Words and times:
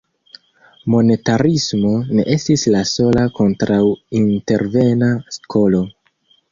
Monetarismo 0.93 1.91
ne 2.21 2.25
estis 2.37 2.65
la 2.77 2.81
sola 2.95 3.29
kontraŭintervena 3.39 5.17
skolo. 5.41 5.89